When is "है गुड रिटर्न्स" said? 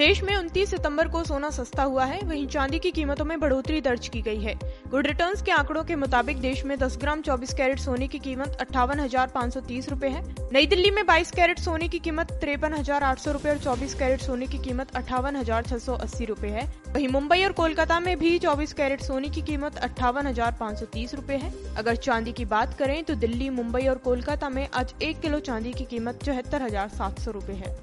4.40-5.42